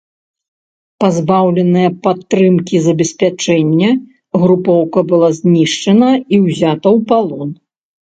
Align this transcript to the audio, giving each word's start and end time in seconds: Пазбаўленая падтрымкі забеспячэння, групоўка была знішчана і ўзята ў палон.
Пазбаўленая 1.01 1.89
падтрымкі 2.07 2.75
забеспячэння, 2.85 3.89
групоўка 4.45 4.99
была 5.11 5.29
знішчана 5.41 6.09
і 6.15 6.35
ўзята 6.47 6.87
ў 6.97 7.05
палон. 7.13 7.49